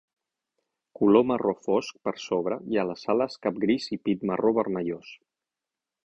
[0.99, 5.13] Color marró fosc per sobre i a les ales, cap gris i pit marró vermellós.